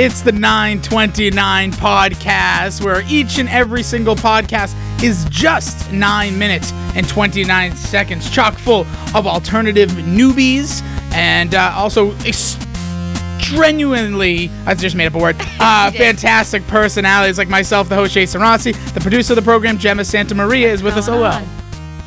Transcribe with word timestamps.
It's 0.00 0.20
the 0.20 0.30
929 0.30 1.72
podcast, 1.72 2.84
where 2.84 3.02
each 3.08 3.38
and 3.38 3.48
every 3.48 3.82
single 3.82 4.14
podcast 4.14 4.76
is 5.02 5.26
just 5.28 5.90
9 5.90 6.38
minutes 6.38 6.70
and 6.94 7.08
29 7.08 7.74
seconds, 7.74 8.30
chock 8.30 8.54
full 8.54 8.86
of 9.12 9.26
alternative 9.26 9.90
newbies 9.90 10.82
and 11.12 11.56
uh, 11.56 11.72
also 11.74 12.12
extraordinarily, 12.18 14.52
I 14.66 14.74
just 14.74 14.94
made 14.94 15.06
up 15.06 15.16
a 15.16 15.18
word, 15.18 15.34
uh, 15.58 15.90
fantastic 15.90 16.64
personalities 16.68 17.36
like 17.36 17.48
myself, 17.48 17.88
the 17.88 17.96
host 17.96 18.14
Jason 18.14 18.40
Rossi, 18.40 18.70
the 18.70 19.00
producer 19.00 19.32
of 19.32 19.36
the 19.36 19.42
program, 19.42 19.78
Gemma 19.78 20.04
Santa 20.04 20.36
Maria, 20.36 20.72
is 20.72 20.80
with 20.80 20.96
us. 20.96 21.08
Oh, 21.08 21.20
well. 21.20 21.44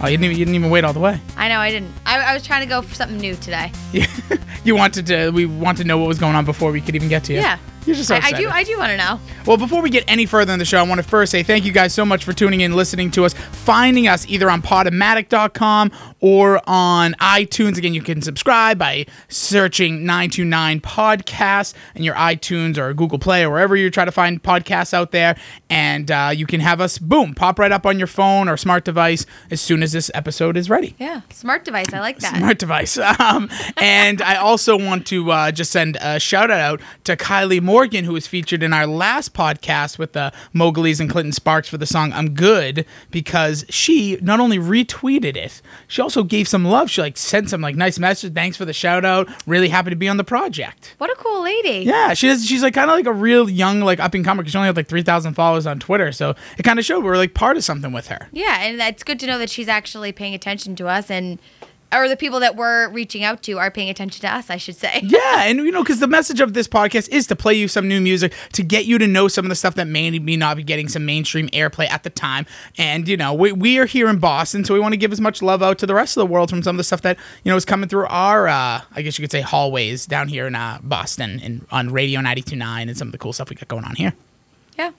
Oh, 0.02 0.08
you 0.08 0.16
didn't, 0.16 0.24
even, 0.24 0.40
you 0.40 0.46
didn't 0.46 0.56
even 0.56 0.70
wait 0.70 0.86
all 0.86 0.94
the 0.94 1.02
way. 1.02 1.20
I 1.36 1.50
know 1.50 1.60
I 1.60 1.72
didn't. 1.72 1.92
I, 2.06 2.22
I 2.22 2.34
was 2.34 2.48
trying 2.48 2.62
to 2.62 2.70
go 2.70 2.82
for 2.82 2.96
something 2.96 3.18
new 3.18 3.36
today. 3.36 3.74
you 4.64 4.78
wanted 4.78 5.08
to, 5.08 5.32
we 5.32 5.46
want 5.46 5.78
to 5.80 5.84
know 5.84 5.98
what 5.98 6.08
was 6.08 6.20
going 6.20 6.36
on 6.36 6.46
before 6.46 6.72
we 6.72 6.80
could 6.80 6.96
even 6.96 7.10
get 7.10 7.26
to 7.26 7.34
you. 7.34 7.40
Yeah. 7.40 7.60
You're 7.86 7.96
just 7.96 8.08
so 8.10 8.16
I, 8.16 8.20
I 8.26 8.32
do. 8.34 8.48
I 8.50 8.64
do 8.64 8.78
want 8.78 8.92
to 8.92 8.98
know. 8.98 9.20
Well, 9.46 9.58
before 9.58 9.82
we 9.82 9.90
get 9.90 10.04
any 10.08 10.26
further 10.26 10.54
in 10.54 10.60
the 10.60 10.66
show, 10.66 10.78
I 10.80 10.84
want 10.84 11.02
to 11.02 11.08
first 11.08 11.32
say 11.32 11.42
thank 11.44 11.66
you 11.66 11.72
guys 11.72 11.94
so 11.94 12.06
much 12.06 12.24
for 12.24 12.34
tuning 12.34 12.62
in, 12.62 12.74
listening 12.76 13.10
to 13.12 13.26
us, 13.26 13.34
finding 13.34 14.08
us 14.08 14.28
either 14.28 14.50
on 14.50 14.62
podomatic.com 14.62 15.92
or 16.20 16.62
on 16.68 17.14
iTunes. 17.14 17.78
Again, 17.78 17.94
you 17.94 18.02
can 18.02 18.22
subscribe 18.22 18.78
by 18.78 19.06
searching 19.30 20.06
929 20.06 20.82
Podcasts 20.82 21.74
in 21.96 22.04
your 22.04 22.16
iTunes 22.16 22.78
or 22.78 22.94
Google 22.94 23.20
Play 23.20 23.44
or 23.44 23.50
wherever 23.50 23.76
you 23.76 23.90
try 23.90 24.06
to 24.06 24.12
find 24.12 24.42
podcasts 24.42 24.94
out 24.94 25.12
there. 25.12 25.36
And 25.70 26.12
uh, 26.12 26.32
you 26.34 26.46
can 26.46 26.60
have 26.60 26.80
us, 26.82 26.98
boom, 26.98 27.34
pop 27.34 27.58
right 27.60 27.72
up 27.72 27.86
on 27.86 27.98
your 27.98 28.08
phone 28.08 28.48
or 28.48 28.58
smart 28.58 28.86
device 28.86 29.26
as 29.50 29.60
soon 29.62 29.82
as 29.84 29.92
this 29.92 30.12
episode 30.14 30.58
is 30.58 30.70
ready 30.70 30.96
Yeah, 31.00 31.22
smart 31.32 31.66
device. 31.66 31.92
I 31.94 32.00
like 32.00 32.20
that. 32.20 32.38
smart 32.38 32.58
device. 32.60 32.98
Um, 33.22 33.50
and 33.78 34.22
I 34.22 34.36
also 34.36 34.78
want 34.78 35.06
to 35.08 35.32
uh, 35.32 35.52
just 35.52 35.72
send 35.72 35.98
a 36.02 36.20
shout 36.20 36.50
out 36.50 36.82
to 37.04 37.16
Kylie 37.16 37.62
Morgan, 37.72 38.04
who 38.04 38.12
was 38.12 38.28
featured 38.28 38.64
in 38.64 38.74
our 38.74 38.86
last 38.86 39.34
podcast 39.34 39.98
with 39.98 40.12
the 40.12 40.34
Mowgli's 40.54 41.00
and 41.00 41.10
Clinton 41.10 41.32
Sparks 41.32 41.70
for 41.70 41.78
the 41.78 41.86
song 41.86 42.12
"I'm 42.12 42.34
Good," 42.34 42.86
because 43.12 43.64
she 43.70 44.18
not 44.22 44.42
only 44.42 44.58
retweeted 44.58 45.38
it, 45.38 45.62
she 45.88 46.02
also 46.02 46.26
gave 46.26 46.50
some 46.50 46.66
love. 46.66 46.92
She 46.92 47.00
like 47.00 47.16
sent 47.16 47.50
some 47.50 47.62
like 47.62 47.78
nice 47.78 47.98
message. 47.98 48.34
Thanks 48.34 48.58
for 48.58 48.66
the 48.66 48.74
shout 48.74 49.06
out. 49.06 49.30
Really 49.48 49.70
happy 49.70 49.90
to 49.90 49.96
be 49.96 50.10
on 50.10 50.18
the 50.18 50.26
project. 50.26 50.96
What 50.98 51.10
a 51.12 51.16
cool 51.16 51.42
lady. 51.44 51.86
Yeah, 51.86 52.14
she 52.14 52.28
does. 52.28 52.46
She's 52.46 52.62
like 52.62 52.74
kind 52.74 52.92
of 52.92 52.98
like 52.98 53.06
a 53.06 53.14
real 53.14 53.50
young, 53.50 53.80
like 53.80 54.02
up 54.02 54.14
and 54.16 54.26
comer 54.26 54.42
because 54.44 54.52
she 54.52 54.58
only 54.58 54.68
had 54.68 54.76
like 54.76 54.90
three 54.90 55.02
thousand 55.02 55.36
followers 55.36 55.66
on 55.66 55.80
Twitter. 55.80 56.12
So 56.12 56.36
it 56.58 56.64
kind 56.64 56.78
of 56.78 56.84
showed 56.84 57.06
we're 57.06 57.16
like 57.16 57.34
part 57.34 57.56
of 57.56 57.64
something 57.64 57.94
with 57.94 58.08
her. 58.08 58.28
Yeah, 58.34 58.64
and 58.64 58.82
it's 58.82 59.04
good 59.04 59.18
to 59.22 59.28
know 59.28 59.38
that 59.38 59.50
she's 59.50 59.70
actually 59.70 60.12
paying 60.12 60.34
attention 60.34 60.76
to 60.76 60.90
us 60.90 61.10
and 61.10 61.40
or 61.94 62.08
the 62.08 62.16
people 62.16 62.40
that 62.40 62.56
we're 62.56 62.90
reaching 62.90 63.24
out 63.24 63.44
to 63.44 63.60
are 63.60 63.70
paying 63.70 63.90
attention 63.90 64.22
to 64.22 64.34
us, 64.34 64.50
I 64.50 64.58
should 64.58 64.76
say. 64.76 65.02
Yeah, 65.12 65.44
and 65.44 65.60
you 65.60 65.72
know, 65.72 65.84
because 65.84 66.00
the 66.00 66.08
message 66.08 66.40
of 66.40 66.54
this 66.54 66.68
podcast 66.68 67.10
is 67.10 67.28
to 67.28 67.36
play 67.36 67.54
you 67.54 67.68
some 67.68 67.88
new 67.88 68.00
music, 68.00 68.34
to 68.54 68.64
get 68.64 68.86
you 68.86 68.98
to 68.98 69.08
know 69.08 69.28
some 69.28 69.44
of 69.44 69.50
the 69.50 69.56
stuff 69.56 69.76
that 69.76 69.88
may 69.88 70.10
may 70.20 70.38
not 70.38 70.56
be 70.56 70.64
getting 70.64 70.88
some 70.88 71.06
mainstream 71.06 71.48
airplay 71.50 71.90
at 71.90 72.04
the 72.04 72.10
time. 72.10 72.46
And 72.78 73.08
you 73.08 73.18
know, 73.18 73.34
we, 73.34 73.52
we 73.52 73.78
are 73.80 73.86
here 73.86 74.08
in 74.08 74.20
Boston, 74.20 74.64
so 74.64 74.74
we 74.74 74.80
want 74.80 74.94
to 74.94 74.98
give 74.98 75.12
as 75.12 75.20
much 75.20 75.42
love 75.42 75.62
out 75.62 75.80
to 75.80 75.86
the 75.86 75.94
rest 75.94 76.16
of 76.16 76.22
the 76.22 76.32
world 76.32 76.50
from 76.50 76.64
some 76.64 76.76
of 76.76 76.78
the 76.78 76.84
stuff 76.86 77.02
that 77.02 77.18
you 77.44 77.52
know 77.52 77.58
is 77.58 77.66
coming 77.66 77.90
through 77.90 78.06
our, 78.06 78.48
uh, 78.48 78.82
I 78.96 79.02
guess 79.02 79.18
you 79.20 79.24
could 79.24 79.32
say, 79.32 79.42
hallways 79.42 80.06
down 80.06 80.30
here 80.30 80.48
in 80.48 80.56
uh, 80.56 80.80
Boston 80.82 81.42
and 81.44 81.66
on 81.72 81.92
Radio 81.92 82.22
92.9 82.22 82.82
and 82.88 82.98
some 82.98 83.10
of 83.10 83.12
the 83.12 83.18
cool 83.18 83.34
stuff 83.34 83.50
we 83.50 83.56
got 83.58 83.68
going 83.68 83.84
on 83.84 83.96
here. 83.96 84.14
Yeah. 84.78 84.92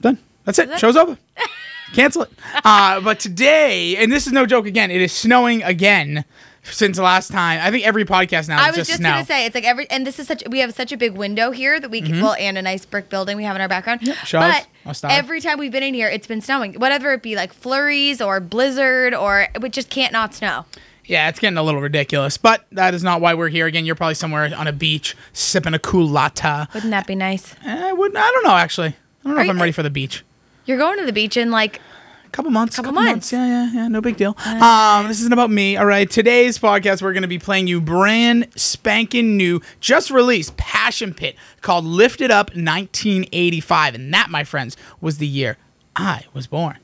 Done. 0.00 0.18
That's 0.44 0.58
it. 0.58 0.68
That's 0.68 0.78
it. 0.78 0.80
Show's 0.80 0.96
over. 0.96 1.18
Cancel 1.94 2.22
it. 2.22 2.32
Uh, 2.64 3.00
but 3.00 3.20
today, 3.20 3.96
and 3.96 4.10
this 4.10 4.26
is 4.26 4.32
no 4.32 4.46
joke 4.46 4.66
again, 4.66 4.90
it 4.90 5.00
is 5.00 5.12
snowing 5.12 5.62
again 5.62 6.24
since 6.64 6.98
last 6.98 7.30
time. 7.30 7.60
I 7.62 7.70
think 7.70 7.86
every 7.86 8.04
podcast 8.04 8.48
now 8.48 8.56
is 8.56 8.64
I 8.64 8.68
was 8.70 8.76
just, 8.76 8.90
just 8.90 9.02
gonna 9.02 9.24
say 9.24 9.46
it's 9.46 9.54
like 9.54 9.64
every 9.64 9.88
and 9.90 10.06
this 10.06 10.18
is 10.18 10.26
such 10.26 10.42
we 10.48 10.60
have 10.60 10.74
such 10.74 10.92
a 10.92 10.96
big 10.96 11.12
window 11.12 11.50
here 11.50 11.78
that 11.78 11.90
we 11.90 12.00
can 12.00 12.20
well 12.20 12.34
and 12.38 12.58
a 12.58 12.62
nice 12.62 12.84
brick 12.84 13.08
building 13.08 13.36
we 13.36 13.44
have 13.44 13.54
in 13.54 13.62
our 13.62 13.68
background. 13.68 14.00
Mm-hmm. 14.00 14.24
shows, 14.24 14.66
but 14.82 15.04
every 15.10 15.40
time 15.40 15.58
we've 15.58 15.72
been 15.72 15.82
in 15.82 15.94
here, 15.94 16.08
it's 16.08 16.26
been 16.26 16.40
snowing. 16.40 16.74
Whatever 16.74 17.12
it 17.12 17.22
be, 17.22 17.36
like 17.36 17.52
flurries 17.52 18.20
or 18.20 18.40
blizzard 18.40 19.14
or 19.14 19.48
it 19.54 19.72
just 19.72 19.90
can't 19.90 20.12
not 20.12 20.34
snow. 20.34 20.64
Yeah, 21.06 21.28
it's 21.28 21.38
getting 21.38 21.58
a 21.58 21.62
little 21.62 21.82
ridiculous, 21.82 22.38
but 22.38 22.64
that 22.72 22.94
is 22.94 23.04
not 23.04 23.20
why 23.20 23.34
we're 23.34 23.50
here. 23.50 23.66
Again, 23.66 23.84
you're 23.84 23.94
probably 23.94 24.14
somewhere 24.14 24.50
on 24.56 24.66
a 24.66 24.72
beach 24.72 25.14
sipping 25.34 25.74
a 25.74 25.78
cool 25.78 26.08
latte. 26.08 26.66
Wouldn't 26.72 26.92
that 26.92 27.06
be 27.06 27.14
nice? 27.14 27.54
Eh, 27.64 27.88
I 27.88 27.92
wouldn't. 27.92 28.16
I 28.16 28.30
don't 28.30 28.44
know. 28.44 28.56
Actually, 28.56 28.88
I 28.88 28.94
don't 29.24 29.34
know 29.34 29.40
Are 29.40 29.44
if 29.44 29.50
I'm 29.50 29.60
ready 29.60 29.72
for 29.72 29.82
the 29.82 29.90
beach. 29.90 30.24
You're 30.66 30.78
going 30.78 30.98
to 30.98 31.06
the 31.06 31.12
beach 31.12 31.36
in 31.36 31.50
like 31.50 31.80
A 32.26 32.30
couple 32.30 32.50
months. 32.50 32.76
Couple 32.76 32.92
months. 32.92 33.32
Yeah, 33.32 33.46
yeah, 33.46 33.70
yeah. 33.72 33.88
No 33.88 34.00
big 34.00 34.16
deal. 34.16 34.36
Um, 34.46 35.08
this 35.08 35.20
isn't 35.20 35.32
about 35.32 35.50
me. 35.50 35.76
All 35.76 35.86
right. 35.86 36.10
Today's 36.10 36.58
podcast, 36.58 37.02
we're 37.02 37.12
going 37.12 37.22
to 37.22 37.28
be 37.28 37.38
playing 37.38 37.66
you 37.66 37.80
brand 37.80 38.48
spanking 38.56 39.36
new, 39.36 39.60
just 39.80 40.10
released 40.10 40.56
Passion 40.56 41.12
Pit 41.14 41.36
called 41.60 41.84
"Lifted 41.84 42.30
Up" 42.30 42.48
1985, 42.50 43.94
and 43.94 44.12
that, 44.14 44.30
my 44.30 44.42
friends, 44.44 44.76
was 45.00 45.18
the 45.18 45.26
year 45.26 45.58
I 45.96 46.24
was 46.32 46.46
born. 46.46 46.78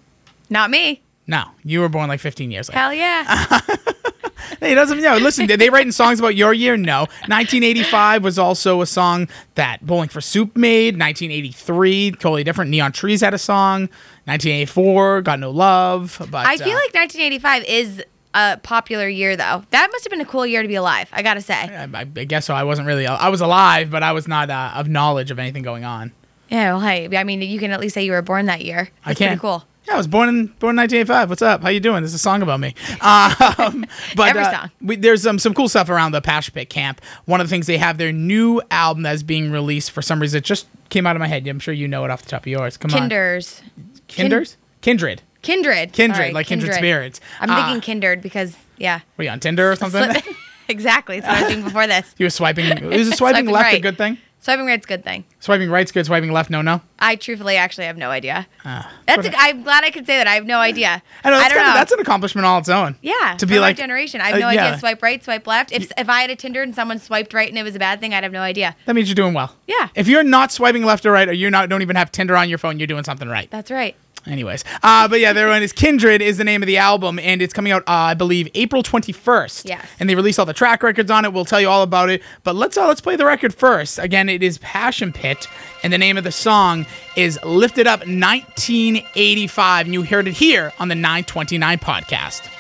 not 0.51 0.71
me. 0.71 1.03
No, 1.27 1.45
you 1.65 1.81
were 1.81 1.89
born 1.89 2.09
like 2.09 2.19
15 2.19 2.51
years 2.51 2.69
later. 2.69 2.79
Hell 2.79 2.93
yeah. 2.93 3.61
It 4.61 4.75
doesn't. 4.75 5.01
Know, 5.01 5.17
listen, 5.17 5.47
did 5.47 5.61
they 5.61 5.71
writing 5.71 5.93
songs 5.93 6.19
about 6.19 6.35
your 6.35 6.53
year? 6.53 6.77
No. 6.77 7.01
1985 7.01 8.23
was 8.23 8.39
also 8.39 8.81
a 8.83 8.87
song 8.87 9.29
that 9.55 9.85
Bowling 9.85 10.09
for 10.09 10.21
Soup 10.21 10.55
made. 10.57 10.95
1983, 10.95 12.13
totally 12.13 12.45
different. 12.45 12.71
Neon 12.71 12.93
Trees 12.93 13.21
had 13.21 13.35
a 13.35 13.39
song. 13.39 13.83
1984, 14.27 15.23
Got 15.23 15.41
No 15.41 15.51
Love. 15.51 16.17
But 16.31 16.47
I 16.47 16.57
feel 16.57 16.69
uh, 16.69 16.81
like 16.81 16.95
1985 16.95 17.65
is 17.65 18.05
a 18.35 18.59
popular 18.63 19.09
year 19.09 19.37
though. 19.37 19.65
That 19.71 19.89
must 19.93 20.05
have 20.05 20.11
been 20.11 20.21
a 20.21 20.27
cool 20.27 20.47
year 20.47 20.63
to 20.63 20.69
be 20.69 20.77
alive. 20.77 21.09
I 21.13 21.23
gotta 21.23 21.41
say. 21.41 21.55
I, 21.55 21.89
I 21.95 22.05
guess 22.05 22.47
so. 22.47 22.55
I 22.55 22.65
wasn't 22.65 22.87
really. 22.87 23.07
I 23.07 23.29
was 23.29 23.41
alive, 23.41 23.91
but 23.91 24.03
I 24.03 24.13
was 24.13 24.29
not 24.29 24.51
uh, 24.51 24.73
of 24.75 24.89
knowledge 24.89 25.31
of 25.31 25.39
anything 25.39 25.63
going 25.63 25.85
on. 25.85 26.13
Yeah. 26.49 26.75
Well, 26.75 26.81
hey, 26.81 27.09
I 27.17 27.25
mean, 27.25 27.43
you 27.43 27.59
can 27.59 27.71
at 27.71 27.81
least 27.81 27.95
say 27.95 28.05
you 28.05 28.13
were 28.13 28.23
born 28.23 28.47
that 28.47 28.65
year. 28.65 28.91
I 29.05 29.11
That's 29.11 29.19
can. 29.19 29.29
pretty 29.29 29.41
cool. 29.41 29.65
Yeah, 29.87 29.95
I 29.95 29.97
was 29.97 30.07
born 30.07 30.29
in 30.29 30.47
born 30.59 30.75
in 30.75 30.83
1985. 30.83 31.29
What's 31.31 31.43
up? 31.43 31.63
How 31.63 31.69
you 31.71 31.81
doing? 31.81 32.03
This 32.03 32.11
is 32.11 32.17
a 32.17 32.19
song 32.19 32.43
about 32.43 32.61
me. 32.61 32.75
Um, 33.01 33.87
but 34.15 34.29
Every 34.31 34.43
uh, 34.43 34.51
song. 34.51 34.71
We, 34.83 34.97
there's 34.97 35.27
um, 35.27 35.39
some 35.39 35.55
cool 35.55 35.69
stuff 35.69 35.89
around 35.89 36.13
the 36.13 36.21
Passion 36.21 36.53
Pit 36.55 36.69
camp. 36.69 37.01
One 37.25 37.41
of 37.41 37.47
the 37.47 37.51
things 37.51 37.67
they 37.67 37.79
have 37.79 37.99
their 37.99 38.13
new 38.13 38.61
album 38.71 39.03
that's 39.03 39.23
being 39.23 39.51
released 39.51 39.91
for 39.91 40.03
some 40.03 40.21
reason. 40.21 40.39
It 40.39 40.45
just 40.45 40.67
came 40.91 41.07
out 41.07 41.17
of 41.17 41.21
my 41.21 41.27
head. 41.27 41.47
I'm 41.49 41.59
sure 41.61 41.73
you 41.73 41.89
know 41.89 42.05
it 42.05 42.11
off 42.11 42.23
the 42.23 42.29
top 42.31 42.43
of 42.43 42.47
yours. 42.47 42.77
Come 42.77 42.93
on, 42.93 43.01
Kinders. 43.01 43.63
Kinders, 44.09 44.57
Kindred, 44.83 45.23
Kindred. 45.43 45.93
Kindred, 45.93 46.17
Sorry, 46.17 46.33
like 46.33 46.47
kindred, 46.47 46.75
spirits. 46.75 47.21
I'm 47.41 47.51
Uh, 47.51 47.57
thinking 47.65 47.81
kindred 47.81 48.21
because 48.23 48.57
yeah. 48.77 49.01
Were 49.17 49.25
you 49.25 49.31
on 49.31 49.41
Tinder 49.41 49.73
or 49.73 49.77
something? 49.77 50.23
Exactly. 50.69 51.19
That's 51.19 51.27
what 51.29 51.37
I 51.37 51.43
was 51.43 51.53
doing 51.53 51.65
before 51.65 51.87
this. 51.89 52.15
you 52.19 52.27
were 52.27 52.31
swiping. 52.31 52.65
Is 52.67 53.09
swiping, 53.09 53.17
Swiping 53.17 53.47
left 53.47 53.75
a 53.75 53.81
good 53.81 53.99
thing? 53.99 54.19
Swiping 54.43 54.65
right's 54.65 54.87
a 54.87 54.89
good 54.89 55.05
thing. 55.05 55.25
Swiping 55.39 55.71
right's 55.71 55.93
good. 55.93 56.07
Swiping 56.07 56.33
left, 56.33 56.49
no, 56.49 56.63
no. 56.63 56.81
I 56.99 57.17
truthfully 57.17 57.57
actually 57.57 57.85
have 57.85 57.99
no 57.99 58.11
idea. 58.11 58.47
Ah, 58.65 58.91
That's. 59.07 59.27
A, 59.27 59.33
I'm 59.37 59.63
glad 59.63 59.85
I 59.85 59.91
could 59.91 60.07
say 60.07 60.17
that. 60.17 60.27
I 60.27 60.35
have 60.35 60.47
no 60.47 60.59
idea. 60.59 61.03
I 61.23 61.31
know, 61.31 61.37
that's, 61.37 61.49
don't 61.53 61.59
kinda, 61.59 61.71
know. 61.73 61.75
that's 61.75 61.93
an 61.93 62.01
accomplishment 62.01 62.47
all 62.47 62.59
its 62.59 62.71
own. 62.71 62.97
yeah. 63.03 63.37
to 63.39 63.47
be 63.47 63.59
like- 63.59 63.77
generation. 63.77 64.23
I 64.23 64.29
have 64.29 64.37
uh, 64.37 64.39
no 64.39 64.49
yeah. 64.49 64.67
idea. 64.69 64.79
Swipe 64.79 65.03
right, 65.03 65.23
swipe 65.23 65.47
left. 65.47 65.73
If 65.73 65.93
if 65.99 66.09
I 66.09 66.23
had 66.23 66.31
a 66.31 66.37
Tinder 66.37 66.63
and 66.63 66.75
someone 66.75 66.99
swiped 66.99 67.35
right 67.35 67.49
and 67.49 67.59
it 67.59 67.63
was 67.63 67.77
a 67.77 67.79
bad 67.79 68.01
thing, 68.01 68.15
I'd 68.15 68.23
have 68.23 68.33
no 68.33 68.41
idea. 68.41 68.75
That 68.87 68.95
means 68.95 69.09
you're 69.09 69.15
doing 69.15 69.35
well. 69.35 69.55
Yeah. 69.67 69.89
If 69.95 70.09
you're 70.09 70.23
not 70.23 70.53
swiping 70.53 70.85
left 70.85 71.05
or 71.05 71.13
right, 71.13 71.29
or 71.29 71.33
you're 71.33 71.51
not 71.51 71.69
don't 71.69 71.83
even 71.83 71.97
have 71.97 72.11
Tinder 72.11 72.35
on 72.35 72.49
your 72.49 72.59
phone, 72.59 72.79
you're 72.79 72.87
doing 72.87 73.05
something 73.05 73.29
right. 73.29 73.51
That's 73.51 73.71
right. 73.71 73.95
Anyways, 74.27 74.65
uh, 74.83 75.09
but 75.09 75.19
yeah, 75.19 75.33
their 75.33 75.49
one 75.49 75.63
is 75.63 75.73
Kindred 75.73 76.21
is 76.21 76.37
the 76.37 76.45
name 76.45 76.63
of 76.63 76.67
the 76.67 76.77
album, 76.77 77.19
and 77.19 77.41
it's 77.41 77.55
coming 77.55 77.73
out, 77.73 77.83
uh, 77.83 77.93
I 78.13 78.15
believe, 78.15 78.49
April 78.55 78.83
21st. 78.83 79.67
Yes. 79.67 79.87
And 79.99 80.11
they 80.11 80.15
release 80.15 80.39
all 80.39 80.45
the 80.45 80.53
track 80.53 80.83
records 80.83 81.11
on 81.11 81.25
it. 81.25 81.33
We'll 81.33 81.47
tell 81.47 81.61
you 81.61 81.69
all 81.69 81.83
about 81.83 82.11
it. 82.11 82.23
But 82.45 82.55
let's 82.55 82.77
uh, 82.77 82.87
let's 82.87 83.01
play 83.01 83.17
the 83.17 83.25
record 83.25 83.55
first. 83.55 83.99
Again, 83.99 84.29
it 84.29 84.43
is 84.43 84.59
Passion 84.59 85.13
Pit, 85.13 85.47
and 85.83 85.93
the 85.93 85.99
name 85.99 86.19
of 86.19 86.25
the 86.25 86.33
song 86.33 86.85
is 87.17 87.39
Lifted 87.45 87.87
Up 87.87 88.01
1985, 88.01 89.87
and 89.87 89.95
you 89.95 90.03
heard 90.03 90.29
it 90.29 90.35
here 90.35 90.73
on 90.79 90.89
the 90.89 90.95
929 90.95 91.79
podcast. 91.79 92.60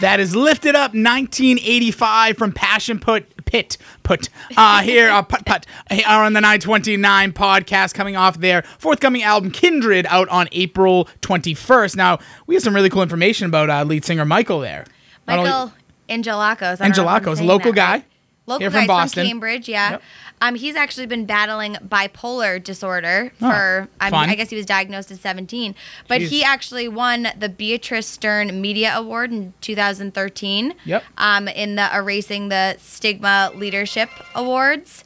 That 0.00 0.18
is 0.18 0.34
lifted 0.34 0.74
up 0.74 0.92
1985 0.92 2.38
from 2.38 2.52
Passion 2.52 2.98
Put 2.98 3.44
Pit 3.44 3.76
Put 4.02 4.30
uh, 4.56 4.80
here 4.80 5.10
uh, 5.10 5.20
Put 5.20 5.44
Put 5.44 5.66
here 5.90 6.04
on 6.06 6.32
the 6.32 6.40
929 6.40 7.32
podcast 7.32 7.92
coming 7.92 8.16
off 8.16 8.38
their 8.38 8.62
forthcoming 8.78 9.22
album 9.22 9.50
Kindred 9.50 10.06
out 10.08 10.28
on 10.30 10.48
April 10.52 11.06
21st. 11.20 11.96
Now 11.96 12.18
we 12.46 12.54
have 12.54 12.62
some 12.64 12.74
really 12.74 12.88
cool 12.88 13.02
information 13.02 13.46
about 13.46 13.68
uh, 13.68 13.82
lead 13.84 14.04
singer 14.04 14.24
Michael 14.24 14.60
there. 14.60 14.86
Michael 15.26 15.72
Angelakos. 16.08 16.80
I 16.80 16.88
don't 16.88 16.96
know 16.96 17.02
if 17.04 17.18
I'm 17.18 17.24
Angelakos, 17.36 17.46
local 17.46 17.72
guy 17.72 17.92
right. 17.92 18.04
Local 18.50 18.58
here 18.60 18.70
guy 18.70 18.78
from 18.80 18.86
Boston. 18.88 19.22
from 19.22 19.28
Cambridge, 19.28 19.68
yeah. 19.68 19.90
Yep. 19.92 20.02
Um, 20.42 20.54
he's 20.54 20.74
actually 20.74 21.06
been 21.06 21.24
battling 21.26 21.74
bipolar 21.86 22.62
disorder 22.62 23.32
Oh, 23.40 23.50
for. 23.50 23.88
I, 24.00 24.10
mean. 24.10 24.30
I 24.30 24.34
guess 24.34 24.50
he 24.50 24.56
was 24.56 24.66
diagnosed 24.66 25.10
at 25.10 25.18
17, 25.18 25.74
but 26.08 26.20
he 26.20 26.42
actually 26.42 26.88
won 26.88 27.28
the 27.38 27.48
Beatrice 27.48 28.06
Stern 28.06 28.60
Media 28.60 28.92
Award 28.94 29.30
in 29.32 29.52
2013. 29.60 30.74
Yep. 30.84 31.04
Um, 31.18 31.48
in 31.48 31.76
the 31.76 31.94
Erasing 31.94 32.48
the 32.48 32.76
Stigma 32.78 33.52
Leadership 33.54 34.08
Awards, 34.34 35.04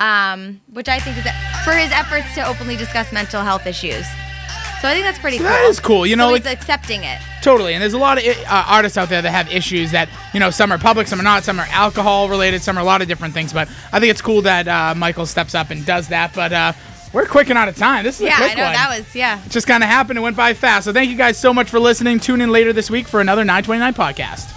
um, 0.00 0.60
which 0.72 0.88
I 0.88 0.98
think 0.98 1.16
is 1.18 1.24
for 1.64 1.72
his 1.72 1.90
efforts 1.92 2.34
to 2.34 2.46
openly 2.46 2.76
discuss 2.76 3.12
mental 3.12 3.42
health 3.42 3.66
issues. 3.66 4.06
So 4.86 4.90
I 4.90 4.94
think 4.94 5.04
that's 5.04 5.18
pretty 5.18 5.38
cool. 5.38 5.46
That 5.48 5.64
is 5.64 5.80
cool. 5.80 6.06
You 6.06 6.14
know, 6.14 6.28
so 6.28 6.32
like 6.34 6.46
accepting 6.46 7.02
it. 7.02 7.18
Totally, 7.42 7.74
and 7.74 7.82
there's 7.82 7.94
a 7.94 7.98
lot 7.98 8.18
of 8.18 8.24
uh, 8.24 8.64
artists 8.68 8.96
out 8.96 9.08
there 9.08 9.20
that 9.20 9.30
have 9.32 9.52
issues 9.52 9.90
that 9.90 10.08
you 10.32 10.38
know 10.38 10.50
some 10.50 10.70
are 10.70 10.78
public, 10.78 11.08
some 11.08 11.18
are 11.18 11.24
not, 11.24 11.42
some 11.42 11.58
are 11.58 11.66
alcohol 11.70 12.28
related, 12.28 12.62
some 12.62 12.78
are 12.78 12.82
a 12.82 12.84
lot 12.84 13.02
of 13.02 13.08
different 13.08 13.34
things. 13.34 13.52
But 13.52 13.68
I 13.92 13.98
think 13.98 14.12
it's 14.12 14.20
cool 14.22 14.42
that 14.42 14.68
uh, 14.68 14.94
Michael 14.96 15.26
steps 15.26 15.56
up 15.56 15.70
and 15.70 15.84
does 15.84 16.06
that. 16.08 16.32
But 16.34 16.52
uh, 16.52 16.72
we're 17.12 17.26
quick 17.26 17.48
and 17.50 17.58
out 17.58 17.66
of 17.66 17.76
time. 17.76 18.04
This 18.04 18.20
is 18.20 18.26
Yeah, 18.28 18.34
a 18.34 18.36
quick 18.36 18.52
I 18.52 18.54
know 18.54 18.62
one. 18.62 18.72
that 18.74 18.96
was 18.96 19.12
yeah. 19.12 19.44
It 19.44 19.50
just 19.50 19.66
kind 19.66 19.82
of 19.82 19.88
happened. 19.88 20.20
It 20.20 20.22
went 20.22 20.36
by 20.36 20.54
fast. 20.54 20.84
So 20.84 20.92
thank 20.92 21.10
you 21.10 21.16
guys 21.16 21.36
so 21.36 21.52
much 21.52 21.68
for 21.68 21.80
listening. 21.80 22.20
Tune 22.20 22.40
in 22.40 22.52
later 22.52 22.72
this 22.72 22.88
week 22.88 23.08
for 23.08 23.20
another 23.20 23.42
929 23.42 23.92
podcast. 23.92 24.52